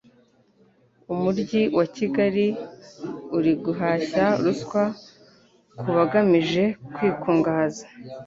umuryi 1.13 1.61
wa 1.77 1.85
Kigali 1.95 2.47
uri 3.37 3.53
guhashya 3.63 4.25
ruswa 4.43 4.83
kubagamije 5.79 6.63
kwikungahaza 6.93 7.85